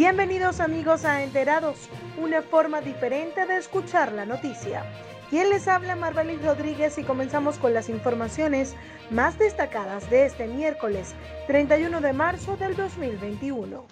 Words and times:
Bienvenidos 0.00 0.60
amigos 0.60 1.04
a 1.04 1.22
Enterados, 1.22 1.90
una 2.16 2.40
forma 2.40 2.80
diferente 2.80 3.44
de 3.44 3.58
escuchar 3.58 4.12
la 4.12 4.24
noticia. 4.24 4.82
Quien 5.28 5.50
les 5.50 5.68
habla 5.68 5.94
Marbelis 5.94 6.42
Rodríguez 6.42 6.96
y 6.96 7.04
comenzamos 7.04 7.58
con 7.58 7.74
las 7.74 7.90
informaciones 7.90 8.74
más 9.10 9.38
destacadas 9.38 10.08
de 10.08 10.24
este 10.24 10.46
miércoles 10.46 11.14
31 11.48 12.00
de 12.00 12.14
marzo 12.14 12.56
del 12.56 12.76
2021. 12.76 13.84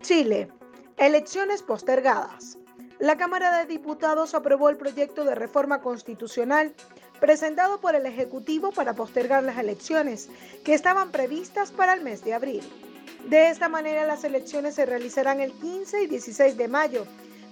Chile, 0.00 0.48
elecciones 0.96 1.62
postergadas. 1.62 2.58
La 2.98 3.16
Cámara 3.16 3.56
de 3.56 3.66
Diputados 3.66 4.34
aprobó 4.34 4.68
el 4.68 4.76
proyecto 4.76 5.24
de 5.24 5.36
reforma 5.36 5.80
constitucional 5.80 6.74
presentado 7.20 7.80
por 7.80 7.94
el 7.94 8.04
Ejecutivo 8.04 8.72
para 8.72 8.94
postergar 8.94 9.44
las 9.44 9.58
elecciones 9.58 10.28
que 10.64 10.74
estaban 10.74 11.12
previstas 11.12 11.70
para 11.70 11.92
el 11.92 12.02
mes 12.02 12.24
de 12.24 12.34
abril. 12.34 12.89
De 13.26 13.50
esta 13.50 13.68
manera, 13.68 14.04
las 14.04 14.24
elecciones 14.24 14.74
se 14.74 14.86
realizarán 14.86 15.40
el 15.40 15.52
15 15.52 16.02
y 16.02 16.06
16 16.06 16.56
de 16.56 16.68
mayo, 16.68 17.06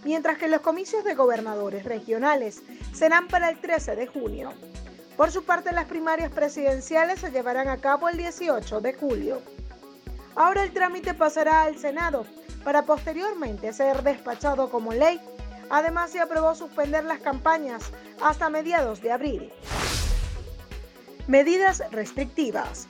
mientras 0.04 0.38
que 0.38 0.48
los 0.48 0.60
comicios 0.60 1.04
de 1.04 1.14
gobernadores 1.14 1.84
regionales 1.84 2.62
serán 2.92 3.28
para 3.28 3.50
el 3.50 3.60
13 3.60 3.95
de 3.96 4.06
junio. 4.06 4.52
Por 5.16 5.30
su 5.30 5.45
parte, 5.45 5.73
las 5.73 5.86
primarias 5.86 6.30
presidenciales 6.30 7.20
se 7.20 7.30
llevarán 7.30 7.68
a 7.68 7.78
cabo 7.78 8.09
el 8.09 8.16
18 8.16 8.80
de 8.80 8.95
julio. 8.95 9.42
Ahora 10.36 10.62
el 10.62 10.73
trámite 10.73 11.14
pasará 11.14 11.62
al 11.62 11.76
Senado 11.78 12.24
para 12.62 12.84
posteriormente 12.84 13.73
ser 13.73 14.02
despachado 14.02 14.70
como 14.70 14.92
ley. 14.92 15.20
Además, 15.70 16.10
se 16.10 16.20
aprobó 16.20 16.54
suspender 16.54 17.04
las 17.04 17.18
campañas 17.18 17.90
hasta 18.23 18.48
mediados 18.48 19.00
de 19.00 19.10
abril. 19.10 19.52
Medidas 21.26 21.82
restrictivas. 21.90 22.87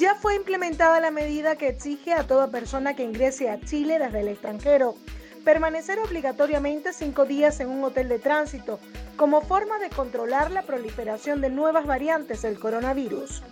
Ya 0.00 0.14
fue 0.14 0.34
implementada 0.34 0.98
la 0.98 1.10
medida 1.10 1.56
que 1.56 1.68
exige 1.68 2.14
a 2.14 2.26
toda 2.26 2.50
persona 2.50 2.96
que 2.96 3.02
ingrese 3.02 3.50
a 3.50 3.60
Chile 3.60 3.98
desde 3.98 4.20
el 4.20 4.28
extranjero 4.28 4.94
permanecer 5.44 5.98
obligatoriamente 5.98 6.94
cinco 6.94 7.26
días 7.26 7.60
en 7.60 7.68
un 7.68 7.84
hotel 7.84 8.08
de 8.08 8.18
tránsito 8.18 8.80
como 9.16 9.42
forma 9.42 9.78
de 9.78 9.90
controlar 9.90 10.52
la 10.52 10.62
proliferación 10.62 11.42
de 11.42 11.50
nuevas 11.50 11.84
variantes 11.84 12.40
del 12.40 12.58
coronavirus. 12.58 13.42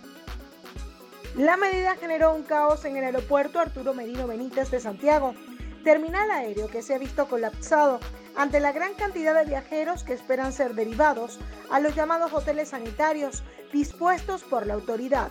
La 1.37 1.55
medida 1.55 1.95
generó 1.97 2.33
un 2.33 2.41
caos 2.41 2.83
en 2.83 2.97
el 2.97 3.03
aeropuerto 3.03 3.59
Arturo 3.59 3.93
Merino 3.93 4.25
Benítez 4.25 4.71
de 4.71 4.79
Santiago, 4.79 5.35
terminal 5.83 6.31
aéreo 6.31 6.67
que 6.67 6.81
se 6.81 6.95
ha 6.95 6.97
visto 6.97 7.27
colapsado 7.27 7.99
ante 8.35 8.59
la 8.59 8.71
gran 8.71 8.95
cantidad 8.95 9.35
de 9.35 9.45
viajeros 9.45 10.03
que 10.03 10.13
esperan 10.13 10.51
ser 10.51 10.73
derivados 10.73 11.37
a 11.69 11.79
los 11.79 11.93
llamados 11.93 12.33
hoteles 12.33 12.69
sanitarios 12.69 13.43
dispuestos 13.71 14.41
por 14.41 14.65
la 14.65 14.73
autoridad. 14.73 15.29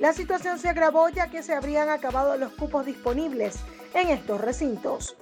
La 0.00 0.12
situación 0.12 0.58
se 0.58 0.68
agravó 0.68 1.08
ya 1.08 1.30
que 1.30 1.42
se 1.42 1.54
habrían 1.54 1.88
acabado 1.88 2.36
los 2.36 2.52
cupos 2.52 2.84
disponibles 2.84 3.56
en 3.94 4.08
estos 4.08 4.40
recintos. 4.40 5.16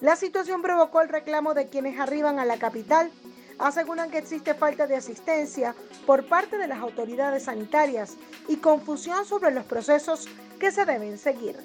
La 0.00 0.16
situación 0.16 0.62
provocó 0.62 1.00
el 1.00 1.08
reclamo 1.08 1.54
de 1.54 1.68
quienes 1.68 1.98
arriban 1.98 2.38
a 2.38 2.44
la 2.44 2.58
capital. 2.58 3.10
Aseguran 3.58 4.10
que 4.10 4.18
existe 4.18 4.54
falta 4.54 4.86
de 4.86 4.96
asistencia 4.96 5.74
por 6.06 6.26
parte 6.26 6.58
de 6.58 6.66
las 6.66 6.80
autoridades 6.80 7.44
sanitarias 7.44 8.16
y 8.48 8.56
confusión 8.56 9.24
sobre 9.24 9.52
los 9.52 9.64
procesos 9.64 10.28
que 10.58 10.72
se 10.72 10.84
deben 10.84 11.18
seguir. 11.18 11.56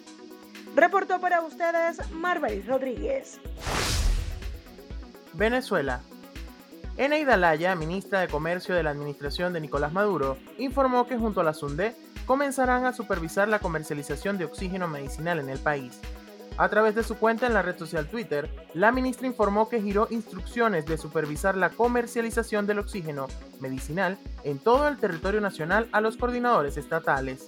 Reportó 0.75 1.19
para 1.19 1.41
ustedes 1.41 2.09
Marbelis 2.11 2.67
Rodríguez. 2.67 3.39
Venezuela. 5.33 6.01
Eneida 6.97 7.37
Laya, 7.37 7.75
ministra 7.75 8.21
de 8.21 8.27
Comercio 8.27 8.73
de 8.73 8.83
la 8.83 8.89
administración 8.91 9.53
de 9.53 9.61
Nicolás 9.61 9.93
Maduro, 9.93 10.37
informó 10.57 11.07
que 11.07 11.17
junto 11.17 11.41
a 11.41 11.43
la 11.43 11.53
SUNDE 11.53 11.95
comenzarán 12.27 12.85
a 12.85 12.93
supervisar 12.93 13.47
la 13.47 13.59
comercialización 13.59 14.37
de 14.37 14.45
oxígeno 14.45 14.87
medicinal 14.87 15.39
en 15.39 15.49
el 15.49 15.59
país. 15.59 15.99
A 16.57 16.69
través 16.69 16.93
de 16.93 17.03
su 17.03 17.15
cuenta 17.17 17.47
en 17.47 17.53
la 17.53 17.61
red 17.61 17.77
social 17.77 18.07
Twitter, 18.07 18.49
la 18.73 18.91
ministra 18.91 19.27
informó 19.27 19.69
que 19.69 19.81
giró 19.81 20.07
instrucciones 20.09 20.85
de 20.85 20.97
supervisar 20.97 21.55
la 21.55 21.69
comercialización 21.69 22.67
del 22.67 22.79
oxígeno 22.79 23.27
medicinal 23.59 24.17
en 24.43 24.59
todo 24.59 24.87
el 24.87 24.97
territorio 24.97 25.39
nacional 25.39 25.87
a 25.91 26.01
los 26.01 26.17
coordinadores 26.17 26.75
estatales. 26.77 27.47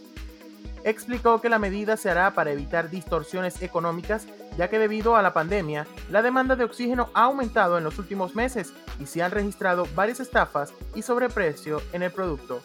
Explicó 0.85 1.41
que 1.41 1.49
la 1.49 1.59
medida 1.59 1.97
se 1.97 2.09
hará 2.09 2.33
para 2.33 2.51
evitar 2.51 2.89
distorsiones 2.89 3.61
económicas, 3.61 4.27
ya 4.57 4.69
que 4.69 4.79
debido 4.79 5.17
a 5.17 5.21
la 5.21 5.33
pandemia, 5.33 5.87
la 6.09 6.21
demanda 6.21 6.55
de 6.55 6.63
oxígeno 6.63 7.09
ha 7.15 7.23
aumentado 7.23 7.77
en 7.77 7.83
los 7.83 7.99
últimos 7.99 8.33
meses 8.33 8.73
y 8.97 9.07
se 9.07 9.21
han 9.23 9.31
registrado 9.31 9.87
varias 9.93 10.21
estafas 10.21 10.73
y 10.95 11.01
sobreprecio 11.01 11.81
en 11.91 12.03
el 12.03 12.11
producto. 12.11 12.61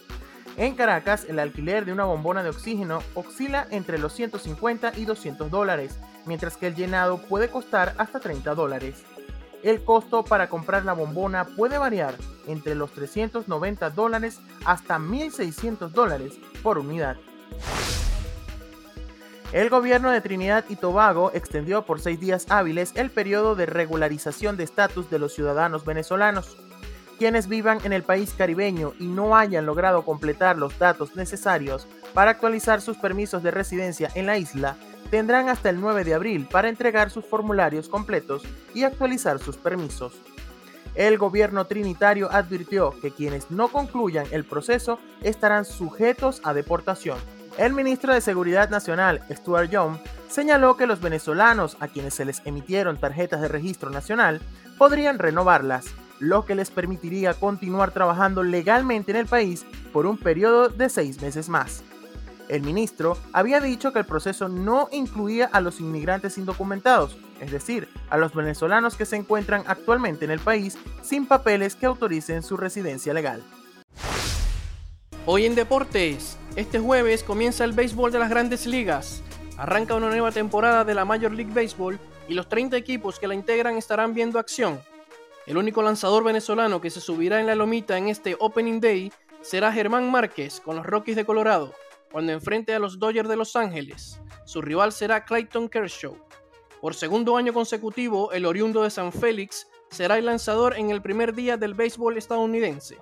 En 0.57 0.77
Caracas, 0.77 1.27
el 1.29 1.41
alquiler 1.41 1.85
de 1.85 1.93
una 1.93 2.05
bombona 2.05 2.45
de 2.45 2.51
oxígeno 2.51 3.03
oscila 3.15 3.67
entre 3.71 3.99
los 3.99 4.13
150 4.13 4.93
y 4.97 5.05
200 5.05 5.51
dólares, 5.51 5.99
mientras 6.27 6.57
que 6.57 6.69
el 6.69 6.77
llenado 6.77 7.19
puede 7.19 7.49
costar 7.49 7.95
hasta 7.99 8.21
30 8.21 8.55
dólares. 8.55 9.03
El 9.65 9.83
costo 9.83 10.25
para 10.25 10.49
comprar 10.49 10.85
la 10.85 10.93
bombona 10.93 11.45
puede 11.57 11.79
variar 11.79 12.15
entre 12.47 12.75
los 12.75 12.93
390 12.93 13.91
dólares 13.91 14.39
hasta 14.65 14.99
1.600 14.99 15.89
dólares 15.89 16.35
por 16.63 16.79
unidad. 16.79 17.17
El 19.53 19.71
gobierno 19.71 20.11
de 20.11 20.21
Trinidad 20.21 20.65
y 20.69 20.77
Tobago 20.77 21.31
extendió 21.33 21.87
por 21.87 22.01
seis 22.01 22.21
días 22.21 22.47
hábiles 22.49 22.93
el 22.97 23.11
periodo 23.11 23.55
de 23.55 23.67
regularización 23.67 24.57
de 24.57 24.65
estatus 24.65 25.11
de 25.11 25.19
los 25.19 25.33
ciudadanos 25.33 25.85
venezolanos. 25.85 26.57
Quienes 27.19 27.47
vivan 27.47 27.79
en 27.85 27.93
el 27.93 28.03
país 28.03 28.35
caribeño 28.37 28.93
y 28.99 29.07
no 29.07 29.37
hayan 29.37 29.67
logrado 29.67 30.05
completar 30.05 30.59
los 30.59 30.79
datos 30.79 31.15
necesarios 31.15 31.87
para 32.13 32.33
actualizar 32.33 32.81
sus 32.81 32.97
permisos 32.97 33.43
de 33.43 33.53
residencia 33.53 34.11
en 34.15 34.27
la 34.27 34.37
isla 34.37 34.77
tendrán 35.11 35.49
hasta 35.49 35.71
el 35.71 35.81
9 35.81 36.03
de 36.03 36.15
abril 36.15 36.49
para 36.51 36.69
entregar 36.69 37.11
sus 37.11 37.25
formularios 37.25 37.89
completos 37.89 38.43
y 38.75 38.83
actualizar 38.83 39.39
sus 39.39 39.57
permisos. 39.57 40.15
El 40.97 41.19
gobierno 41.19 41.67
trinitario 41.67 42.31
advirtió 42.33 42.91
que 43.01 43.13
quienes 43.13 43.51
no 43.51 43.69
concluyan 43.69 44.27
el 44.33 44.45
proceso 44.45 44.99
estarán 45.23 45.65
sujetos 45.65 46.41
a 46.45 46.53
deportación. 46.53 47.19
El 47.59 47.73
ministro 47.75 48.13
de 48.13 48.21
Seguridad 48.21 48.71
Nacional, 48.71 49.23
Stuart 49.31 49.71
Young, 49.71 49.99
señaló 50.29 50.77
que 50.77 50.87
los 50.87 51.01
venezolanos 51.01 51.77
a 51.79 51.87
quienes 51.87 52.15
se 52.15 52.25
les 52.25 52.43
emitieron 52.45 52.97
tarjetas 52.97 53.41
de 53.41 53.49
registro 53.49 53.91
nacional 53.91 54.41
podrían 54.79 55.21
renovarlas 55.21 55.87
lo 56.19 56.45
que 56.45 56.55
les 56.55 56.71
permitiría 56.71 57.35
continuar 57.35 57.93
trabajando 57.93 58.43
legalmente 58.43 59.11
en 59.13 59.19
el 59.19 59.27
país 59.27 59.65
por 59.93 60.07
un 60.07 60.17
periodo 60.17 60.69
de 60.69 60.89
seis 60.89 61.21
meses 61.21 61.49
más. 61.49 61.83
El 62.49 62.63
ministro 62.63 63.17
había 63.33 63.61
dicho 63.61 63.93
que 63.93 64.01
el 64.01 64.05
proceso 64.05 64.49
no 64.49 64.89
incluía 64.93 65.47
a 65.47 65.61
los 65.61 65.81
inmigrantes 65.81 66.37
indocumentados, 66.37 67.17
es 67.41 67.51
decir, 67.51 67.89
a 68.11 68.19
los 68.19 68.35
venezolanos 68.35 68.97
que 68.97 69.07
se 69.07 69.17
encuentran 69.17 69.65
actualmente 69.67 70.27
en 70.27 70.31
el 70.31 70.41
país 70.41 70.77
sin 71.03 71.27
papeles 71.27 71.75
que 71.75 71.87
autoricen 71.87 72.43
su 72.43 72.57
residencia 72.57 73.15
legal. 73.15 73.43
Hoy 75.27 75.47
en 75.47 75.55
Deportes, 75.55 76.37
este 76.55 76.79
jueves 76.79 77.25
comienza 77.25 77.65
el 77.65 77.73
béisbol 77.73 78.13
de 78.13 78.19
las 78.19 78.29
grandes 78.29 78.67
ligas. 78.67 79.23
Arranca 79.57 79.95
una 79.95 80.11
nueva 80.11 80.31
temporada 80.31 80.85
de 80.85 80.95
la 80.95 81.07
Major 81.07 81.33
League 81.33 81.53
Baseball 81.55 81.99
y 82.29 82.35
los 82.35 82.49
30 82.49 82.77
equipos 82.77 83.19
que 83.19 83.27
la 83.27 83.35
integran 83.35 83.77
estarán 83.77 84.13
viendo 84.13 84.39
acción. 84.39 84.81
El 85.47 85.59
único 85.59 85.83
lanzador 85.83 86.25
venezolano 86.25 86.81
que 86.81 86.89
se 86.89 87.03
subirá 87.03 87.39
en 87.39 87.47
la 87.47 87.55
lomita 87.55 87.99
en 87.99 88.09
este 88.09 88.35
Opening 88.41 88.81
Day 88.81 89.13
será 89.43 89.71
Germán 89.73 90.11
Márquez 90.11 90.59
con 90.59 90.75
los 90.75 90.87
Rockies 90.87 91.17
de 91.17 91.27
Colorado, 91.27 91.75
cuando 92.11 92.33
enfrente 92.33 92.75
a 92.75 92.79
los 92.79 92.99
Dodgers 92.99 93.29
de 93.29 93.37
Los 93.37 93.55
Ángeles. 93.55 94.19
Su 94.47 94.63
rival 94.63 94.91
será 94.93 95.27
Clayton 95.27 95.69
Kershaw. 95.69 96.17
Por 96.81 96.95
segundo 96.95 97.37
año 97.37 97.53
consecutivo, 97.53 98.33
el 98.33 98.47
oriundo 98.47 98.85
de 98.85 98.91
San 98.91 99.13
Félix 99.13 99.67
será 99.91 100.17
el 100.17 100.25
lanzador 100.25 100.79
en 100.79 100.89
el 100.89 101.03
primer 101.03 101.35
día 101.35 101.59
del 101.59 101.75
béisbol 101.75 102.17
estadounidense. 102.17 102.97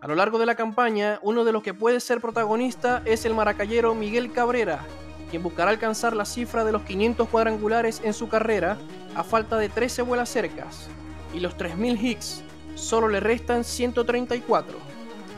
A 0.00 0.08
lo 0.08 0.16
largo 0.16 0.40
de 0.40 0.46
la 0.46 0.56
campaña, 0.56 1.20
uno 1.22 1.44
de 1.44 1.52
los 1.52 1.62
que 1.62 1.74
puede 1.74 2.00
ser 2.00 2.20
protagonista 2.20 3.02
es 3.04 3.24
el 3.24 3.34
maracayero 3.34 3.94
Miguel 3.94 4.32
Cabrera, 4.32 4.84
quien 5.30 5.44
buscará 5.44 5.70
alcanzar 5.70 6.16
la 6.16 6.24
cifra 6.24 6.64
de 6.64 6.72
los 6.72 6.82
500 6.82 7.28
cuadrangulares 7.28 8.00
en 8.02 8.14
su 8.14 8.28
carrera 8.28 8.78
a 9.14 9.22
falta 9.22 9.58
de 9.58 9.68
13 9.68 10.02
vuelas 10.02 10.28
cercas 10.28 10.90
y 11.34 11.40
los 11.40 11.56
3.000 11.56 12.02
hits, 12.02 12.42
solo 12.74 13.08
le 13.08 13.20
restan 13.20 13.64
134. 13.64 14.78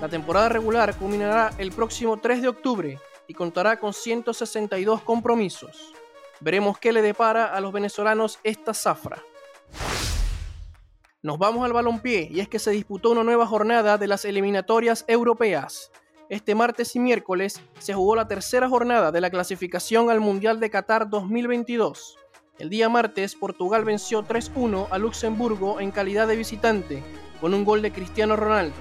La 0.01 0.09
temporada 0.09 0.49
regular 0.49 0.97
culminará 0.97 1.53
el 1.59 1.73
próximo 1.73 2.19
3 2.19 2.43
de 2.43 2.49
octubre 2.49 2.99
y 3.27 3.35
contará 3.35 3.79
con 3.79 3.93
162 3.93 5.03
compromisos. 5.03 5.93
Veremos 6.41 6.79
qué 6.79 6.93
le 6.93 7.03
depara 7.03 7.47
a 7.47 7.61
los 7.61 7.73
venezolanos 7.73 8.39
esta 8.43 8.75
zafra. 8.75 9.23
Nos 11.23 11.39
vamos 11.39 11.65
al 11.65 11.73
balompié 11.73 12.29
y 12.31 12.41
es 12.41 12.49
que 12.49 12.59
se 12.59 12.71
disputó 12.71 13.11
una 13.11 13.25
nueva 13.25 13.47
jornada 13.47 13.97
de 13.97 14.07
las 14.07 14.27
eliminatorias 14.27 15.05
europeas. 15.09 15.91
Este 16.29 16.55
martes 16.55 16.95
y 16.97 16.99
miércoles 16.99 17.63
se 17.79 17.95
jugó 17.95 18.17
la 18.17 18.29
tercera 18.29 18.69
jornada 18.69 19.11
de 19.11 19.21
la 19.23 19.31
clasificación 19.31 20.11
al 20.11 20.21
Mundial 20.21 20.61
de 20.61 20.69
Qatar 20.69 21.09
2022. 21.09 22.19
El 22.59 22.71
día 22.71 22.89
martes, 22.89 23.35
Portugal 23.35 23.85
venció 23.85 24.23
3-1 24.23 24.87
a 24.91 24.99
Luxemburgo 24.99 25.81
en 25.81 25.91
calidad 25.91 26.29
de 26.29 26.37
visitante, 26.37 27.03
con 27.41 27.53
un 27.53 27.65
gol 27.65 27.83
de 27.83 27.91
Cristiano 27.91 28.37
Ronaldo. 28.37 28.77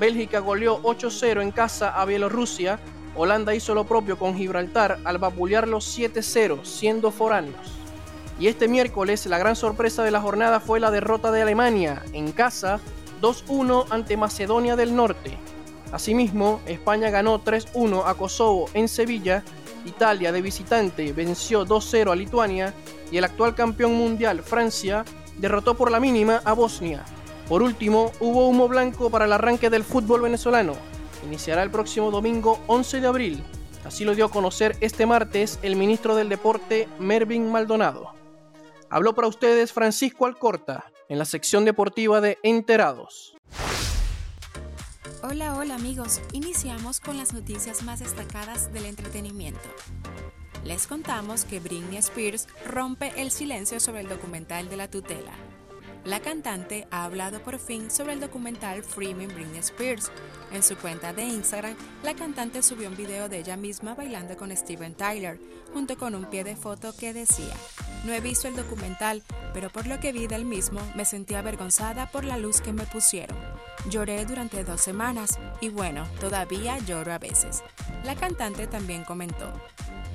Bélgica 0.00 0.40
goleó 0.40 0.82
8-0 0.82 1.40
en 1.40 1.52
casa 1.52 1.90
a 1.90 2.04
Bielorrusia 2.04 2.80
Holanda 3.14 3.54
hizo 3.54 3.74
lo 3.74 3.84
propio 3.84 4.18
con 4.18 4.36
Gibraltar 4.36 4.98
al 5.04 5.18
vapulear 5.18 5.66
los 5.68 5.98
7-0, 5.98 6.64
siendo 6.64 7.10
foráneos. 7.10 7.78
Y 8.38 8.48
este 8.48 8.68
miércoles 8.68 9.24
la 9.26 9.38
gran 9.38 9.56
sorpresa 9.56 10.04
de 10.04 10.10
la 10.10 10.20
jornada 10.20 10.60
fue 10.60 10.80
la 10.80 10.90
derrota 10.90 11.30
de 11.30 11.42
Alemania 11.42 12.02
en 12.12 12.32
casa 12.32 12.78
2-1 13.22 13.86
ante 13.88 14.16
Macedonia 14.18 14.76
del 14.76 14.94
Norte. 14.94 15.38
Asimismo, 15.92 16.60
España 16.66 17.08
ganó 17.08 17.42
3-1 17.42 18.02
a 18.04 18.14
Kosovo 18.14 18.68
en 18.74 18.88
Sevilla, 18.88 19.42
Italia 19.86 20.32
de 20.32 20.42
visitante 20.42 21.12
venció 21.12 21.64
2-0 21.64 22.10
a 22.10 22.16
Lituania 22.16 22.74
y 23.10 23.18
el 23.18 23.24
actual 23.24 23.54
campeón 23.54 23.94
mundial 23.94 24.42
Francia 24.42 25.04
derrotó 25.38 25.74
por 25.74 25.90
la 25.90 26.00
mínima 26.00 26.40
a 26.44 26.52
Bosnia. 26.52 27.04
Por 27.48 27.62
último, 27.62 28.12
hubo 28.20 28.48
humo 28.48 28.68
blanco 28.68 29.10
para 29.10 29.26
el 29.26 29.32
arranque 29.32 29.70
del 29.70 29.84
fútbol 29.84 30.22
venezolano. 30.22 30.74
Iniciará 31.24 31.62
el 31.62 31.70
próximo 31.70 32.10
domingo 32.10 32.60
11 32.66 33.00
de 33.00 33.06
abril. 33.06 33.44
Así 33.84 34.04
lo 34.04 34.14
dio 34.14 34.26
a 34.26 34.30
conocer 34.30 34.76
este 34.80 35.06
martes 35.06 35.60
el 35.62 35.76
ministro 35.76 36.16
del 36.16 36.28
Deporte 36.28 36.88
Mervin 36.98 37.50
Maldonado. 37.50 38.12
Habló 38.90 39.14
para 39.14 39.28
ustedes 39.28 39.72
Francisco 39.72 40.26
Alcorta 40.26 40.86
en 41.08 41.18
la 41.18 41.24
sección 41.24 41.64
deportiva 41.64 42.20
de 42.20 42.38
Enterados. 42.42 43.36
Hola, 45.22 45.56
hola 45.56 45.74
amigos. 45.74 46.20
Iniciamos 46.32 47.00
con 47.00 47.16
las 47.16 47.32
noticias 47.32 47.82
más 47.82 48.00
destacadas 48.00 48.72
del 48.72 48.86
entretenimiento. 48.86 49.68
Les 50.66 50.88
contamos 50.88 51.44
que 51.44 51.60
Britney 51.60 51.98
Spears 51.98 52.48
rompe 52.66 53.12
el 53.22 53.30
silencio 53.30 53.78
sobre 53.78 54.00
el 54.00 54.08
documental 54.08 54.68
de 54.68 54.76
la 54.76 54.90
tutela. 54.90 55.30
La 56.04 56.18
cantante 56.18 56.88
ha 56.90 57.04
hablado 57.04 57.40
por 57.40 57.60
fin 57.60 57.88
sobre 57.88 58.14
el 58.14 58.20
documental 58.20 58.82
Freeman 58.82 59.28
Britney 59.28 59.60
Spears. 59.60 60.10
En 60.50 60.64
su 60.64 60.76
cuenta 60.76 61.12
de 61.12 61.22
Instagram, 61.22 61.76
la 62.02 62.14
cantante 62.14 62.64
subió 62.64 62.88
un 62.88 62.96
video 62.96 63.28
de 63.28 63.38
ella 63.38 63.56
misma 63.56 63.94
bailando 63.94 64.36
con 64.36 64.56
Steven 64.56 64.94
Tyler, 64.94 65.38
junto 65.72 65.96
con 65.96 66.16
un 66.16 66.24
pie 66.24 66.42
de 66.42 66.56
foto 66.56 66.92
que 66.96 67.12
decía, 67.12 67.54
no 68.04 68.12
he 68.12 68.20
visto 68.20 68.48
el 68.48 68.56
documental, 68.56 69.22
pero 69.54 69.70
por 69.70 69.86
lo 69.86 70.00
que 70.00 70.12
vi 70.12 70.26
del 70.26 70.44
mismo 70.44 70.80
me 70.96 71.04
sentí 71.04 71.34
avergonzada 71.34 72.10
por 72.10 72.24
la 72.24 72.38
luz 72.38 72.60
que 72.60 72.72
me 72.72 72.86
pusieron. 72.86 73.38
Lloré 73.88 74.24
durante 74.24 74.64
dos 74.64 74.80
semanas 74.80 75.38
y 75.60 75.68
bueno, 75.68 76.08
todavía 76.18 76.78
lloro 76.78 77.12
a 77.12 77.18
veces. 77.18 77.62
La 78.04 78.16
cantante 78.16 78.66
también 78.66 79.04
comentó, 79.04 79.52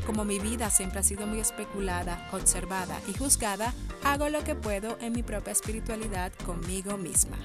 como 0.05 0.25
mi 0.25 0.39
vida 0.39 0.69
siempre 0.69 0.99
ha 0.99 1.03
sido 1.03 1.27
muy 1.27 1.39
especulada, 1.39 2.27
observada 2.31 2.99
y 3.07 3.17
juzgada, 3.17 3.73
hago 4.03 4.29
lo 4.29 4.43
que 4.43 4.55
puedo 4.55 4.97
en 5.01 5.13
mi 5.13 5.23
propia 5.23 5.53
espiritualidad 5.53 6.31
conmigo 6.45 6.97
misma. 6.97 7.37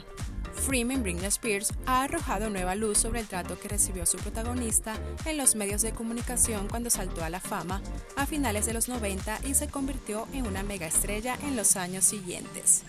Freeman 0.54 1.02
Britney 1.02 1.26
Spears 1.26 1.72
ha 1.86 2.02
arrojado 2.02 2.50
nueva 2.50 2.74
luz 2.74 2.98
sobre 2.98 3.20
el 3.20 3.28
trato 3.28 3.58
que 3.58 3.68
recibió 3.68 4.06
su 4.06 4.16
protagonista 4.16 4.94
en 5.24 5.36
los 5.36 5.54
medios 5.54 5.82
de 5.82 5.92
comunicación 5.92 6.66
cuando 6.68 6.90
saltó 6.90 7.22
a 7.22 7.30
la 7.30 7.40
fama 7.40 7.82
a 8.16 8.26
finales 8.26 8.66
de 8.66 8.72
los 8.72 8.88
90 8.88 9.40
y 9.44 9.54
se 9.54 9.68
convirtió 9.68 10.26
en 10.32 10.46
una 10.46 10.62
mega 10.62 10.86
estrella 10.86 11.38
en 11.42 11.56
los 11.56 11.76
años 11.76 12.04
siguientes. 12.04 12.82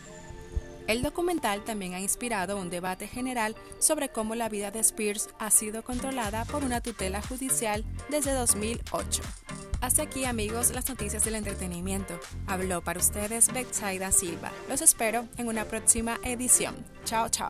El 0.87 1.03
documental 1.03 1.65
también 1.65 1.93
ha 1.93 1.99
inspirado 1.99 2.57
un 2.57 2.69
debate 2.69 3.07
general 3.07 3.55
sobre 3.77 4.09
cómo 4.09 4.35
la 4.35 4.47
vida 4.47 4.71
de 4.71 4.79
Spears 4.79 5.29
ha 5.37 5.51
sido 5.51 5.83
controlada 5.83 6.45
por 6.45 6.63
una 6.63 6.79
tutela 6.79 7.21
judicial 7.21 7.83
desde 8.09 8.31
2008. 8.31 9.21
Hasta 9.81 10.03
aquí 10.03 10.25
amigos 10.25 10.71
las 10.73 10.89
noticias 10.89 11.23
del 11.23 11.35
entretenimiento. 11.35 12.19
Habló 12.47 12.81
para 12.81 12.99
ustedes 12.99 13.51
Betsaida 13.53 14.11
Silva. 14.11 14.51
Los 14.69 14.81
espero 14.81 15.25
en 15.37 15.47
una 15.47 15.65
próxima 15.65 16.17
edición. 16.23 16.75
Chao, 17.05 17.29
chao. 17.29 17.49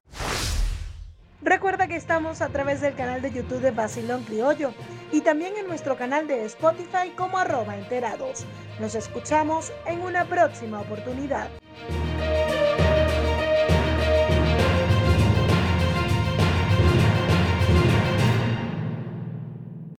Recuerda 1.41 1.87
que 1.87 1.95
estamos 1.95 2.41
a 2.41 2.49
través 2.49 2.81
del 2.81 2.95
canal 2.95 3.21
de 3.21 3.31
YouTube 3.31 3.61
de 3.61 3.71
Basilón 3.71 4.23
Criollo 4.23 4.73
y 5.11 5.21
también 5.21 5.55
en 5.55 5.67
nuestro 5.67 5.95
canal 5.95 6.27
de 6.27 6.43
Spotify 6.45 7.11
como 7.15 7.37
arroba 7.37 7.77
enterados. 7.77 8.45
Nos 8.79 8.95
escuchamos 8.95 9.71
en 9.85 10.01
una 10.01 10.25
próxima 10.25 10.81
oportunidad. 10.81 11.49